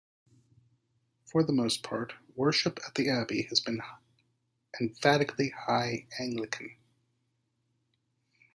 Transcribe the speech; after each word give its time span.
For 1.27 1.43
the 1.43 1.53
most 1.53 1.83
part, 1.83 2.13
worship 2.35 2.79
at 2.87 2.95
the 2.95 3.07
Abbey 3.07 3.43
has 3.49 3.59
been 3.59 3.81
emphatically 4.81 5.49
High 5.49 6.07
Anglican. 6.17 6.75